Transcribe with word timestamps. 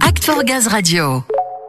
Act 0.00 0.24
for 0.24 0.42
Gaz 0.42 0.66
Radio. 0.66 1.22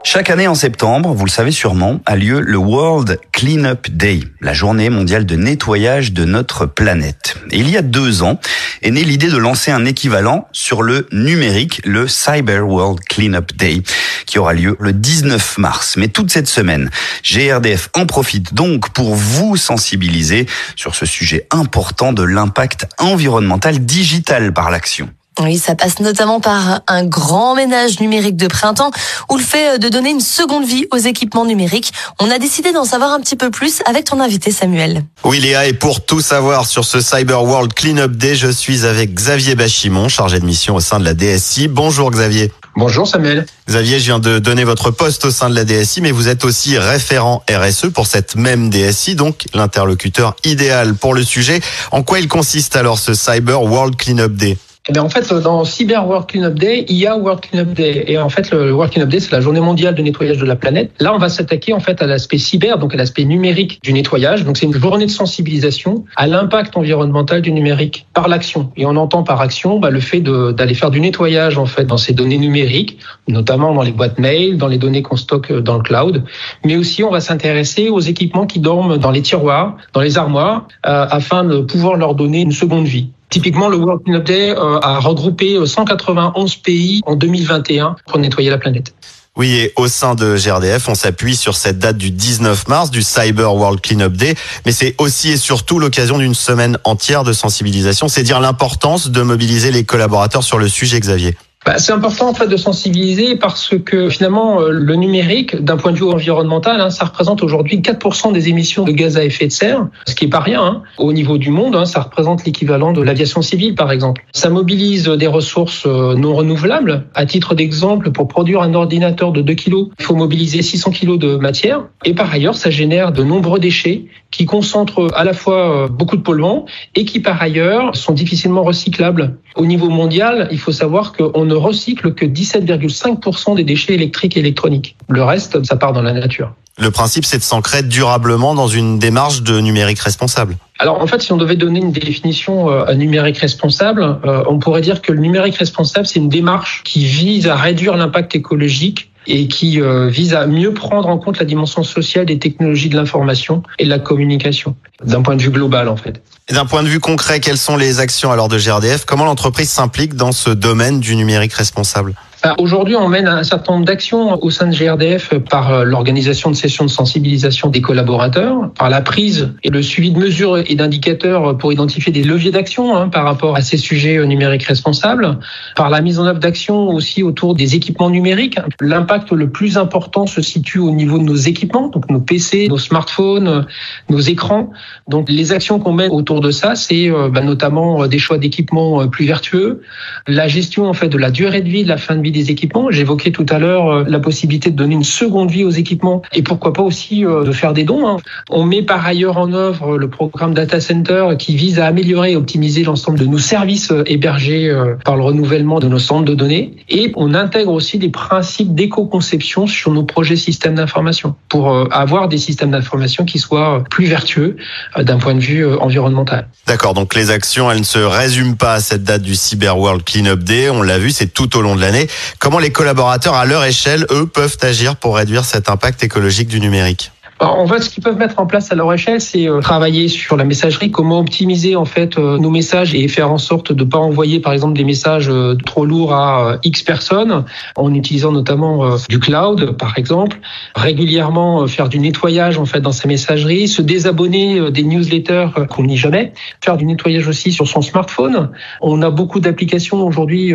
Chaque 0.03 0.31
année 0.31 0.47
en 0.47 0.55
septembre, 0.55 1.13
vous 1.13 1.25
le 1.25 1.29
savez 1.29 1.51
sûrement, 1.51 1.99
a 2.07 2.15
lieu 2.15 2.39
le 2.39 2.57
World 2.57 3.19
Cleanup 3.31 3.91
Day, 3.91 4.21
la 4.41 4.53
journée 4.53 4.89
mondiale 4.89 5.27
de 5.27 5.35
nettoyage 5.35 6.11
de 6.11 6.25
notre 6.25 6.65
planète. 6.65 7.35
Et 7.51 7.59
il 7.59 7.69
y 7.69 7.77
a 7.77 7.83
deux 7.83 8.23
ans 8.23 8.39
est 8.81 8.89
née 8.89 9.03
l'idée 9.03 9.27
de 9.29 9.37
lancer 9.37 9.69
un 9.69 9.85
équivalent 9.85 10.47
sur 10.53 10.81
le 10.81 11.07
numérique, 11.11 11.81
le 11.85 12.07
Cyber 12.07 12.67
World 12.67 12.99
Cleanup 13.01 13.55
Day, 13.55 13.83
qui 14.25 14.39
aura 14.39 14.53
lieu 14.53 14.75
le 14.79 14.93
19 14.93 15.59
mars. 15.59 15.97
Mais 15.97 16.07
toute 16.07 16.31
cette 16.31 16.47
semaine, 16.47 16.89
GRDF 17.23 17.89
en 17.93 18.07
profite 18.07 18.55
donc 18.55 18.89
pour 18.89 19.13
vous 19.13 19.55
sensibiliser 19.55 20.47
sur 20.75 20.95
ce 20.95 21.05
sujet 21.05 21.45
important 21.51 22.11
de 22.11 22.23
l'impact 22.23 22.87
environnemental 22.97 23.85
digital 23.85 24.51
par 24.51 24.71
l'action. 24.71 25.11
Oui, 25.39 25.57
ça 25.57 25.75
passe 25.75 25.99
notamment 25.99 26.39
par 26.39 26.81
un 26.87 27.05
grand 27.05 27.55
ménage 27.55 27.99
numérique 27.99 28.37
de 28.37 28.47
printemps 28.47 28.91
ou 29.29 29.37
le 29.37 29.43
fait 29.43 29.77
de 29.77 29.87
donner 29.87 30.09
une 30.09 30.19
seconde 30.19 30.65
vie 30.65 30.87
aux 30.91 30.97
équipements 30.97 31.45
numériques. 31.45 31.93
On 32.19 32.31
a 32.31 32.39
décidé 32.39 32.71
d'en 32.71 32.85
savoir 32.85 33.11
un 33.11 33.19
petit 33.19 33.35
peu 33.35 33.51
plus 33.51 33.81
avec 33.85 34.05
ton 34.05 34.19
invité 34.19 34.51
Samuel. 34.51 35.03
Oui 35.23 35.39
Léa, 35.39 35.67
et 35.67 35.73
pour 35.73 36.03
tout 36.03 36.21
savoir 36.21 36.65
sur 36.65 36.85
ce 36.85 37.01
Cyber 37.01 37.43
World 37.43 37.73
Cleanup 37.73 38.15
Day, 38.15 38.35
je 38.35 38.47
suis 38.47 38.85
avec 38.85 39.13
Xavier 39.13 39.53
Bachimon, 39.53 40.09
chargé 40.09 40.39
de 40.39 40.45
mission 40.45 40.75
au 40.75 40.79
sein 40.79 40.99
de 40.99 41.05
la 41.05 41.13
DSI. 41.13 41.67
Bonjour 41.67 42.09
Xavier. 42.09 42.51
Bonjour 42.75 43.07
Samuel. 43.07 43.45
Xavier, 43.67 43.99
je 43.99 44.05
viens 44.05 44.19
de 44.19 44.39
donner 44.39 44.63
votre 44.63 44.91
poste 44.91 45.25
au 45.25 45.31
sein 45.31 45.49
de 45.49 45.55
la 45.55 45.65
DSI, 45.65 46.01
mais 46.01 46.11
vous 46.11 46.27
êtes 46.27 46.45
aussi 46.45 46.77
référent 46.77 47.43
RSE 47.49 47.87
pour 47.93 48.07
cette 48.07 48.35
même 48.35 48.69
DSI, 48.69 49.15
donc 49.15 49.45
l'interlocuteur 49.53 50.35
idéal 50.43 50.95
pour 50.95 51.13
le 51.13 51.23
sujet. 51.23 51.59
En 51.91 52.03
quoi 52.03 52.19
il 52.19 52.27
consiste 52.27 52.75
alors 52.75 52.99
ce 52.99 53.13
Cyber 53.13 53.63
World 53.63 53.95
Cleanup 53.95 54.35
Day? 54.35 54.57
Eh 54.89 54.99
en 54.99 55.09
fait, 55.09 55.33
dans 55.33 55.65
Cyber 55.65 56.07
World 56.07 56.27
Cleanup 56.27 56.57
Day, 56.57 56.85
il 56.87 56.95
y 56.95 57.07
a 57.07 57.17
World 57.17 57.41
Cleanup 57.41 57.73
Day. 57.73 58.05
Et 58.07 58.17
en 58.17 58.29
fait, 58.29 58.51
le 58.51 58.71
World 58.71 58.93
Cleanup 58.93 59.09
Day, 59.09 59.19
c'est 59.19 59.31
la 59.31 59.41
journée 59.41 59.59
mondiale 59.59 59.95
de 59.95 60.01
nettoyage 60.01 60.37
de 60.37 60.45
la 60.45 60.55
planète. 60.55 60.91
Là, 60.99 61.13
on 61.13 61.17
va 61.17 61.27
s'attaquer 61.27 61.73
en 61.73 61.79
fait 61.79 62.01
à 62.01 62.07
l'aspect 62.07 62.37
cyber, 62.37 62.77
donc 62.77 62.93
à 62.93 62.97
l'aspect 62.97 63.25
numérique 63.25 63.79
du 63.83 63.91
nettoyage. 63.91 64.45
Donc, 64.45 64.57
c'est 64.57 64.65
une 64.65 64.73
journée 64.73 65.05
de 65.05 65.11
sensibilisation 65.11 66.05
à 66.15 66.27
l'impact 66.27 66.77
environnemental 66.77 67.41
du 67.41 67.51
numérique 67.51 68.05
par 68.13 68.29
l'action. 68.29 68.71
Et 68.77 68.85
on 68.85 68.95
entend 68.95 69.23
par 69.23 69.41
action 69.41 69.79
bah, 69.79 69.89
le 69.89 69.99
fait 69.99 70.21
d'aller 70.21 70.73
faire 70.73 70.91
du 70.91 71.01
nettoyage 71.01 71.57
en 71.57 71.65
fait 71.65 71.83
dans 71.83 71.97
ces 71.97 72.13
données 72.13 72.37
numériques, 72.37 72.97
notamment 73.27 73.73
dans 73.73 73.83
les 73.83 73.91
boîtes 73.91 74.19
mail, 74.19 74.57
dans 74.57 74.67
les 74.67 74.77
données 74.77 75.01
qu'on 75.01 75.17
stocke 75.17 75.51
dans 75.51 75.75
le 75.75 75.83
cloud. 75.83 76.23
Mais 76.63 76.77
aussi, 76.77 77.03
on 77.03 77.11
va 77.11 77.19
s'intéresser 77.19 77.89
aux 77.89 77.99
équipements 77.99 78.45
qui 78.45 78.59
dorment 78.59 78.97
dans 78.97 79.11
les 79.11 79.21
tiroirs, 79.21 79.75
dans 79.93 80.01
les 80.01 80.17
armoires, 80.17 80.67
euh, 80.85 81.05
afin 81.09 81.43
de 81.43 81.59
pouvoir 81.59 81.97
leur 81.97 82.15
donner 82.15 82.41
une 82.41 82.51
seconde 82.51 82.85
vie. 82.85 83.09
Typiquement, 83.29 83.67
le 83.67 83.77
World 83.77 84.03
Cleanup 84.03 84.23
Day 84.23 84.51
euh, 84.51 84.79
a 84.81 84.99
regroupé 84.99 85.57
191 85.65 86.51
euh, 86.51 86.55
pays 86.63 87.01
en 87.05 87.15
2021 87.15 87.95
pour 88.07 88.19
nettoyer 88.19 88.49
la 88.49 88.57
planète. 88.57 88.93
Oui, 89.37 89.53
et 89.53 89.73
au 89.75 89.87
sein 89.87 90.15
de 90.15 90.35
GRDF, 90.35 90.89
on 90.89 90.95
s'appuie 90.95 91.35
sur 91.35 91.55
cette 91.55 91.77
date 91.77 91.97
du 91.97 92.09
19 92.09 92.67
mars, 92.69 92.89
du 92.89 93.03
Cyber 93.03 93.53
World 93.53 93.81
Cleanup 93.81 94.13
Day, 94.13 94.33
mais 94.65 94.71
c'est 94.71 94.95
aussi 94.97 95.29
et 95.29 95.37
surtout 95.37 95.77
l'occasion 95.77 96.17
d'une 96.17 96.33
semaine 96.33 96.79
entière 96.85 97.23
de 97.23 97.33
sensibilisation. 97.33 98.07
C'est 98.07 98.23
dire 98.23 98.39
l'importance 98.39 99.09
de 99.09 99.21
mobiliser 99.21 99.71
les 99.71 99.83
collaborateurs 99.83 100.43
sur 100.43 100.57
le 100.57 100.67
sujet, 100.67 100.99
Xavier. 100.99 101.37
Bah, 101.67 101.79
c'est 101.79 101.91
important 101.91 102.29
en 102.29 102.33
fait 102.33 102.47
de 102.47 102.55
sensibiliser 102.55 103.35
parce 103.35 103.73
que 103.83 104.07
finalement 104.07 104.61
euh, 104.61 104.69
le 104.71 104.95
numérique, 104.95 105.61
d'un 105.61 105.75
point 105.75 105.91
de 105.91 105.97
vue 105.97 106.05
environnemental, 106.05 106.79
hein, 106.79 106.89
ça 106.89 107.03
représente 107.03 107.43
aujourd'hui 107.43 107.81
4% 107.81 108.31
des 108.31 108.47
émissions 108.47 108.85
de 108.85 108.93
gaz 108.93 109.17
à 109.17 109.25
effet 109.25 109.47
de 109.47 109.51
serre, 109.51 109.85
ce 110.07 110.15
qui 110.15 110.23
est 110.23 110.29
pas 110.29 110.39
rien. 110.39 110.63
Hein. 110.63 110.83
Au 110.97 111.11
niveau 111.11 111.37
du 111.37 111.49
monde, 111.49 111.75
hein, 111.75 111.83
ça 111.83 111.99
représente 111.99 112.45
l'équivalent 112.45 112.93
de 112.93 113.01
l'aviation 113.01 113.41
civile 113.41 113.75
par 113.75 113.91
exemple. 113.91 114.23
Ça 114.31 114.49
mobilise 114.49 115.09
des 115.09 115.27
ressources 115.27 115.85
euh, 115.85 116.15
non 116.15 116.33
renouvelables. 116.35 117.03
À 117.13 117.25
titre 117.25 117.53
d'exemple, 117.53 118.11
pour 118.11 118.29
produire 118.29 118.61
un 118.61 118.73
ordinateur 118.73 119.33
de 119.33 119.41
2 119.41 119.53
kg, 119.55 119.73
il 119.99 120.05
faut 120.05 120.15
mobiliser 120.15 120.61
600 120.61 120.91
kg 120.91 121.17
de 121.17 121.35
matière. 121.35 121.83
Et 122.05 122.13
par 122.13 122.31
ailleurs, 122.31 122.55
ça 122.55 122.69
génère 122.69 123.11
de 123.11 123.23
nombreux 123.23 123.59
déchets 123.59 124.05
qui 124.31 124.45
concentrent 124.45 125.09
à 125.15 125.25
la 125.25 125.33
fois 125.33 125.83
euh, 125.83 125.87
beaucoup 125.89 126.15
de 126.15 126.21
polluants 126.21 126.63
et 126.95 127.03
qui 127.03 127.19
par 127.19 127.41
ailleurs 127.41 127.93
sont 127.93 128.13
difficilement 128.13 128.63
recyclables. 128.63 129.35
Au 129.57 129.65
niveau 129.65 129.89
mondial, 129.89 130.47
il 130.51 130.59
faut 130.59 130.71
savoir 130.71 131.13
qu'on 131.13 131.43
ne 131.43 131.56
recycle 131.57 132.13
que 132.13 132.25
17,5% 132.25 133.55
des 133.55 133.63
déchets 133.63 133.93
électriques 133.93 134.37
et 134.37 134.39
électroniques. 134.39 134.95
Le 135.09 135.23
reste, 135.23 135.63
ça 135.65 135.75
part 135.75 135.93
dans 135.93 136.01
la 136.01 136.13
nature. 136.13 136.53
Le 136.79 136.91
principe, 136.91 137.25
c'est 137.25 137.39
de 137.39 137.43
s'ancrer 137.43 137.81
durablement 137.81 138.53
dans 138.53 138.67
une 138.67 138.99
démarche 138.99 139.41
de 139.41 139.59
numérique 139.59 139.99
responsable. 139.99 140.57
Alors 140.77 141.01
en 141.01 141.07
fait, 141.07 141.21
si 141.21 141.31
on 141.31 141.37
devait 141.37 141.55
donner 141.55 141.79
une 141.79 141.91
définition 141.91 142.69
euh, 142.69 142.85
à 142.85 142.93
numérique 142.93 143.39
responsable, 143.39 144.19
euh, 144.25 144.43
on 144.47 144.59
pourrait 144.59 144.81
dire 144.81 145.01
que 145.01 145.11
le 145.11 145.19
numérique 145.19 145.55
responsable, 145.55 146.05
c'est 146.05 146.19
une 146.19 146.29
démarche 146.29 146.83
qui 146.83 147.03
vise 147.05 147.47
à 147.47 147.55
réduire 147.55 147.97
l'impact 147.97 148.35
écologique 148.35 149.09
et 149.27 149.47
qui 149.47 149.81
euh, 149.81 150.07
vise 150.07 150.33
à 150.33 150.47
mieux 150.47 150.73
prendre 150.73 151.07
en 151.09 151.17
compte 151.17 151.39
la 151.39 151.45
dimension 151.45 151.83
sociale 151.83 152.25
des 152.25 152.39
technologies 152.39 152.89
de 152.89 152.95
l'information 152.95 153.63
et 153.77 153.85
de 153.85 153.89
la 153.89 153.99
communication, 153.99 154.75
d'un 155.03 155.21
point 155.21 155.35
de 155.35 155.41
vue 155.41 155.51
global 155.51 155.89
en 155.89 155.97
fait. 155.97 156.21
Et 156.49 156.53
d'un 156.53 156.65
point 156.65 156.81
de 156.81 156.87
vue 156.87 156.99
concret, 156.99 157.39
quelles 157.39 157.57
sont 157.57 157.75
les 157.75 157.99
actions 157.99 158.31
alors 158.31 158.47
de 158.47 158.57
GRDF 158.57 159.05
Comment 159.05 159.25
l'entreprise 159.25 159.69
s'implique 159.69 160.15
dans 160.15 160.31
ce 160.31 160.49
domaine 160.49 160.99
du 160.99 161.15
numérique 161.15 161.53
responsable? 161.53 162.15
Aujourd'hui, 162.57 162.95
on 162.95 163.07
mène 163.07 163.27
un 163.27 163.43
certain 163.43 163.73
nombre 163.73 163.85
d'actions 163.85 164.41
au 164.43 164.49
sein 164.49 164.67
de 164.67 164.75
GRDF 164.75 165.33
par 165.49 165.73
euh, 165.73 165.83
l'organisation 165.83 166.51
de 166.51 166.55
sessions 166.55 166.85
de 166.85 166.89
sensibilisation 166.89 167.69
des 167.69 167.81
collaborateurs, 167.81 168.71
par 168.77 168.89
la 168.89 169.01
prise 169.01 169.53
et 169.63 169.69
le 169.69 169.81
suivi 169.81 170.11
de 170.11 170.19
mesures 170.19 170.57
et 170.57 170.75
d'indicateurs 170.75 171.57
pour 171.57 171.73
identifier 171.73 172.11
des 172.11 172.23
leviers 172.23 172.51
d'action 172.51 172.95
hein, 172.95 173.09
par 173.09 173.23
rapport 173.23 173.55
à 173.55 173.61
ces 173.61 173.77
sujets 173.77 174.17
euh, 174.17 174.25
numériques 174.25 174.63
responsables, 174.63 175.39
par 175.75 175.89
la 175.89 176.01
mise 176.01 176.19
en 176.19 176.25
œuvre 176.25 176.39
d'actions 176.39 176.89
aussi 176.89 177.23
autour 177.23 177.55
des 177.55 177.75
équipements 177.75 178.09
numériques. 178.09 178.59
L'impact 178.81 179.31
le 179.31 179.49
plus 179.49 179.77
important 179.77 180.27
se 180.27 180.41
situe 180.41 180.79
au 180.79 180.91
niveau 180.91 181.17
de 181.17 181.23
nos 181.23 181.35
équipements, 181.35 181.87
donc 181.87 182.09
nos 182.09 182.21
PC, 182.21 182.67
nos 182.67 182.77
smartphones, 182.77 183.65
nos 184.09 184.19
écrans. 184.19 184.69
Donc 185.07 185.29
les 185.29 185.53
actions 185.53 185.79
qu'on 185.79 185.93
mène 185.93 186.11
autour 186.11 186.41
de 186.41 186.51
ça, 186.51 186.75
c'est 186.75 187.09
euh, 187.09 187.29
bah, 187.29 187.41
notamment 187.41 188.05
des 188.07 188.19
choix 188.19 188.37
d'équipements 188.37 189.07
plus 189.07 189.25
vertueux, 189.25 189.81
la 190.27 190.47
gestion 190.47 190.85
en 190.85 190.93
fait 190.93 191.09
de 191.09 191.17
la 191.17 191.31
durée 191.31 191.61
de 191.61 191.69
vie, 191.69 191.83
de 191.83 191.89
la 191.89 191.97
fin 191.97 192.15
de 192.15 192.21
équipements. 192.51 192.91
J'évoquais 192.91 193.31
tout 193.31 193.45
à 193.49 193.59
l'heure 193.59 193.89
euh, 193.89 194.03
la 194.07 194.19
possibilité 194.19 194.71
de 194.71 194.75
donner 194.75 194.95
une 194.95 195.03
seconde 195.03 195.51
vie 195.51 195.63
aux 195.63 195.71
équipements 195.71 196.21
et 196.33 196.41
pourquoi 196.41 196.73
pas 196.73 196.81
aussi 196.81 197.25
euh, 197.25 197.43
de 197.43 197.51
faire 197.51 197.73
des 197.73 197.83
dons. 197.83 198.07
Hein. 198.07 198.17
On 198.49 198.63
met 198.63 198.81
par 198.81 199.05
ailleurs 199.05 199.37
en 199.37 199.53
œuvre 199.53 199.97
le 199.97 200.09
programme 200.09 200.53
Data 200.53 200.79
Center 200.79 201.29
qui 201.37 201.55
vise 201.55 201.79
à 201.79 201.85
améliorer 201.87 202.33
et 202.33 202.35
optimiser 202.35 202.83
l'ensemble 202.83 203.19
de 203.19 203.25
nos 203.25 203.37
services 203.37 203.91
euh, 203.91 204.03
hébergés 204.05 204.73
par 205.03 205.15
le 205.15 205.23
renouvellement 205.23 205.79
de 205.79 205.87
nos 205.87 205.99
centres 205.99 206.25
de 206.25 206.33
données 206.33 206.75
et 206.89 207.11
on 207.15 207.33
intègre 207.33 207.71
aussi 207.71 207.97
des 207.97 208.09
principes 208.09 208.73
d'éco-conception 208.73 209.67
sur 209.67 209.91
nos 209.91 210.03
projets 210.03 210.35
systèmes 210.35 210.75
d'information 210.75 211.35
pour 211.49 211.71
avoir 211.91 212.27
des 212.27 212.37
systèmes 212.37 212.71
d'information 212.71 213.25
qui 213.25 213.39
soient 213.39 213.83
plus 213.89 214.05
vertueux 214.05 214.57
d'un 214.97 215.17
point 215.17 215.35
de 215.35 215.39
vue 215.39 215.65
environnemental. 215.65 216.47
D'accord, 216.65 216.93
donc 216.93 217.15
les 217.15 217.31
actions, 217.31 217.71
elles 217.71 217.79
ne 217.79 217.83
se 217.83 217.99
résument 217.99 218.55
pas 218.55 218.73
à 218.73 218.79
cette 218.79 219.03
date 219.03 219.21
du 219.21 219.35
Cyber 219.35 219.77
World 219.77 220.03
Cleanup 220.03 220.43
Day, 220.43 220.69
on 220.69 220.81
l'a 220.81 220.97
vu, 220.97 221.11
c'est 221.11 221.33
tout 221.33 221.57
au 221.57 221.61
long 221.61 221.75
de 221.75 221.81
l'année. 221.81 222.07
Comment 222.39 222.59
les 222.59 222.71
collaborateurs, 222.71 223.35
à 223.35 223.45
leur 223.45 223.63
échelle, 223.63 224.05
eux, 224.11 224.27
peuvent 224.27 224.57
agir 224.61 224.95
pour 224.95 225.15
réduire 225.17 225.45
cet 225.45 225.69
impact 225.69 226.03
écologique 226.03 226.47
du 226.47 226.59
numérique? 226.59 227.11
En 227.39 227.67
fait, 227.67 227.81
ce 227.81 227.89
qu'ils 227.89 228.03
peuvent 228.03 228.17
mettre 228.17 228.39
en 228.39 228.47
place 228.47 228.71
à 228.71 228.75
leur 228.75 228.91
échelle, 228.91 229.21
c'est 229.21 229.47
euh, 229.47 229.59
travailler 229.59 230.07
sur 230.07 230.37
la 230.37 230.43
messagerie, 230.43 230.89
comment 230.89 231.19
optimiser 231.19 231.75
en 231.75 231.85
fait 231.85 232.17
euh, 232.17 232.37
nos 232.39 232.49
messages 232.49 232.95
et 232.95 233.07
faire 233.07 233.31
en 233.31 233.37
sorte 233.37 233.71
de 233.71 233.83
ne 233.83 233.89
pas 233.89 233.99
envoyer 233.99 234.39
par 234.39 234.53
exemple 234.53 234.73
des 234.73 234.83
messages 234.83 235.29
euh, 235.29 235.55
trop 235.65 235.85
lourds 235.85 236.13
à 236.13 236.57
X 236.63 236.81
personnes, 236.81 237.45
en 237.75 237.93
utilisant 237.93 238.31
notamment 238.31 238.95
du 239.07 239.19
cloud 239.19 239.77
par 239.77 239.97
exemple. 239.97 240.39
Régulièrement 240.75 241.67
faire 241.67 241.89
du 241.89 241.99
nettoyage 241.99 242.57
en 242.57 242.65
fait 242.65 242.81
dans 242.81 242.91
sa 242.91 243.07
messagerie, 243.07 243.67
se 243.67 243.81
désabonner 243.81 244.71
des 244.71 244.83
newsletters 244.83 245.49
qu'on 245.69 245.83
n'y 245.83 245.97
jamais, 245.97 246.33
faire 246.61 246.77
du 246.77 246.85
nettoyage 246.85 247.27
aussi 247.27 247.51
sur 247.51 247.67
son 247.67 247.81
smartphone. 247.81 248.49
On 248.81 249.01
a 249.01 249.09
beaucoup 249.09 249.39
d'applications 249.39 250.05
aujourd'hui 250.05 250.53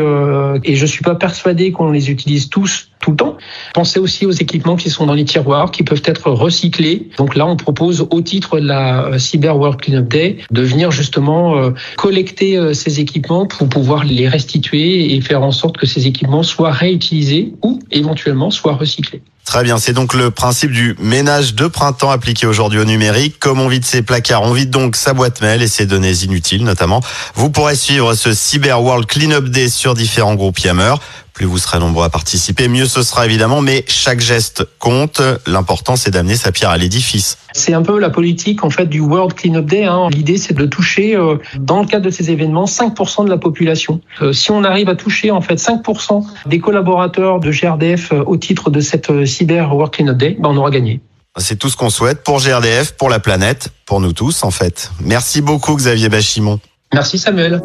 et 0.64 0.74
je 0.74 0.86
suis 0.86 1.02
pas 1.02 1.14
persuadé 1.14 1.72
qu'on 1.72 1.90
les 1.90 2.10
utilise 2.10 2.48
tous 2.48 2.88
tout 3.02 3.10
le 3.10 3.16
temps. 3.16 3.36
Pensez 3.74 3.98
aussi 3.98 4.24
aux 4.24 4.30
équipements 4.30 4.76
qui 4.76 4.88
sont 4.88 5.04
dans 5.04 5.12
les 5.12 5.26
tiroirs, 5.26 5.70
qui 5.70 5.82
peuvent 5.82 6.02
être 6.06 6.30
recyclés. 6.30 7.10
Donc 7.18 7.36
là, 7.36 7.46
on 7.46 7.56
propose 7.56 8.06
au 8.10 8.22
titre 8.22 8.58
de 8.58 8.66
la 8.66 9.04
euh, 9.04 9.18
Cyber 9.18 9.58
World 9.58 9.80
Cleanup 9.80 10.08
Day 10.08 10.38
de 10.50 10.62
venir 10.62 10.90
justement 10.90 11.58
euh, 11.58 11.70
collecter 11.96 12.56
euh, 12.56 12.72
ces 12.72 13.00
équipements 13.00 13.46
pour 13.46 13.68
pouvoir 13.68 14.04
les 14.04 14.28
restituer 14.28 15.14
et 15.14 15.20
faire 15.20 15.42
en 15.42 15.52
sorte 15.52 15.76
que 15.76 15.86
ces 15.86 16.06
équipements 16.06 16.44
soient 16.44 16.70
réutilisés 16.70 17.52
ou 17.62 17.80
éventuellement 17.90 18.50
soient 18.50 18.74
recyclés. 18.74 19.20
Très 19.44 19.64
bien, 19.64 19.78
c'est 19.78 19.92
donc 19.92 20.14
le 20.14 20.30
principe 20.30 20.70
du 20.70 20.94
ménage 21.00 21.54
de 21.54 21.66
printemps 21.66 22.10
appliqué 22.10 22.46
aujourd'hui 22.46 22.78
au 22.78 22.84
numérique. 22.84 23.40
Comme 23.40 23.60
on 23.60 23.66
vide 23.66 23.84
ses 23.84 24.02
placards, 24.02 24.42
on 24.42 24.52
vide 24.52 24.70
donc 24.70 24.94
sa 24.94 25.14
boîte 25.14 25.40
mail 25.42 25.62
et 25.62 25.66
ses 25.66 25.84
données 25.84 26.14
inutiles 26.22 26.62
notamment. 26.62 27.00
Vous 27.34 27.50
pourrez 27.50 27.74
suivre 27.74 28.14
ce 28.14 28.32
Cyber 28.32 28.80
World 28.80 29.06
Cleanup 29.06 29.48
Day 29.48 29.68
sur 29.68 29.94
différents 29.94 30.36
groupes 30.36 30.60
Yammer. 30.60 30.94
Plus 31.34 31.46
vous 31.46 31.58
serez 31.58 31.78
nombreux 31.78 32.04
à 32.04 32.10
participer, 32.10 32.68
mieux 32.68 32.86
ce 32.86 33.02
sera 33.02 33.24
évidemment, 33.24 33.62
mais 33.62 33.84
chaque 33.88 34.20
geste 34.20 34.66
compte. 34.78 35.22
L'important, 35.46 35.96
c'est 35.96 36.10
d'amener 36.10 36.36
sa 36.36 36.52
pierre 36.52 36.70
à 36.70 36.76
l'édifice. 36.76 37.38
C'est 37.52 37.72
un 37.74 37.82
peu 37.82 37.98
la 37.98 38.10
politique 38.10 38.64
en 38.64 38.70
fait 38.70 38.86
du 38.86 39.00
World 39.00 39.34
Cleanup 39.34 39.66
Day. 39.66 39.84
Hein. 39.84 40.08
L'idée, 40.10 40.36
c'est 40.36 40.54
de 40.54 40.66
toucher, 40.66 41.16
euh, 41.16 41.36
dans 41.58 41.80
le 41.80 41.86
cadre 41.86 42.04
de 42.04 42.10
ces 42.10 42.30
événements, 42.30 42.66
5% 42.66 43.24
de 43.24 43.30
la 43.30 43.38
population. 43.38 44.00
Euh, 44.20 44.32
si 44.32 44.50
on 44.50 44.64
arrive 44.64 44.88
à 44.88 44.96
toucher 44.96 45.30
en 45.30 45.40
fait 45.40 45.56
5% 45.56 46.24
des 46.46 46.60
collaborateurs 46.60 47.40
de 47.40 47.50
GRDF 47.50 48.12
euh, 48.12 48.22
au 48.26 48.36
titre 48.36 48.70
de 48.70 48.80
cette 48.80 49.26
cyber 49.26 49.74
World 49.74 49.92
Cleanup 49.92 50.16
Day, 50.16 50.36
ben, 50.38 50.50
on 50.50 50.56
aura 50.56 50.70
gagné. 50.70 51.00
C'est 51.38 51.58
tout 51.58 51.70
ce 51.70 51.76
qu'on 51.76 51.90
souhaite 51.90 52.22
pour 52.24 52.40
GRDF, 52.40 52.92
pour 52.92 53.08
la 53.08 53.18
planète, 53.18 53.70
pour 53.86 54.00
nous 54.00 54.12
tous 54.12 54.44
en 54.44 54.50
fait. 54.50 54.90
Merci 55.00 55.40
beaucoup 55.40 55.76
Xavier 55.76 56.10
Bachimon. 56.10 56.60
Merci 56.92 57.18
Samuel. 57.18 57.62